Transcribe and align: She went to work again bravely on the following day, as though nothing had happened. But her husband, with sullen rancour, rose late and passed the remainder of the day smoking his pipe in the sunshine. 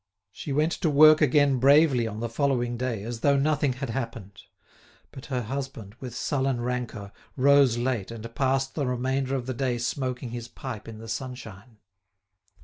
She 0.31 0.51
went 0.51 0.71
to 0.71 0.89
work 0.89 1.21
again 1.21 1.59
bravely 1.59 2.07
on 2.07 2.21
the 2.21 2.27
following 2.27 2.75
day, 2.75 3.03
as 3.03 3.19
though 3.19 3.37
nothing 3.37 3.73
had 3.73 3.91
happened. 3.91 4.41
But 5.11 5.27
her 5.27 5.43
husband, 5.43 5.93
with 5.99 6.15
sullen 6.15 6.59
rancour, 6.59 7.11
rose 7.37 7.77
late 7.77 8.09
and 8.09 8.33
passed 8.33 8.73
the 8.73 8.87
remainder 8.87 9.35
of 9.35 9.45
the 9.45 9.53
day 9.53 9.77
smoking 9.77 10.31
his 10.31 10.47
pipe 10.47 10.87
in 10.87 10.97
the 10.97 11.07
sunshine. 11.07 11.77